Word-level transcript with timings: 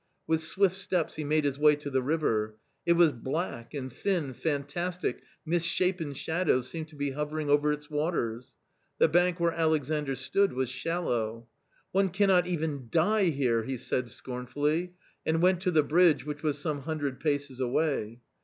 With 0.25 0.41
swift 0.41 0.77
steps 0.77 1.17
he 1.17 1.23
made 1.23 1.43
his 1.43 1.59
way 1.59 1.75
to 1.75 1.91
the 1.91 2.01
river. 2.01 2.55
It 2.87 2.93
was 2.93 3.11
black, 3.11 3.75
and 3.75 3.93
thin, 3.93 4.33
fantastic, 4.33 5.21
misshapen 5.45 6.15
shadows 6.15 6.67
seemed 6.67 6.87
to 6.87 6.95
be 6.95 7.11
hovering 7.11 7.51
over 7.51 7.71
its 7.71 7.87
waters. 7.87 8.55
The 8.97 9.07
bank 9.07 9.39
where 9.39 9.51
Alexandr 9.53 10.15
stood 10.15 10.53
was 10.53 10.71
shallow." 10.71 11.45
One 11.91 12.09
cannot 12.09 12.47
even 12.47 12.87
die 12.89 13.25
here!" 13.25 13.61
he 13.65 13.77
said 13.77 14.09
scornfully, 14.09 14.93
and 15.23 15.39
went 15.39 15.61
to 15.61 15.69
the 15.71 15.83
bridge 15.83 16.25
which 16.25 16.41
was 16.41 16.57
some 16.57 16.81
hundred 16.81 17.19
paces 17.19 17.59
away. 17.59 18.21